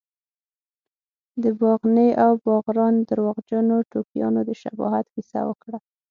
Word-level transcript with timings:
د 1.43 1.45
باغني 1.59 2.09
او 2.23 2.31
باغران 2.45 2.95
درواغجنو 3.09 3.77
ټوکیانو 3.91 4.39
د 4.47 4.49
شباهت 4.61 5.05
کیسه 5.15 5.39
وکړه. 5.49 5.77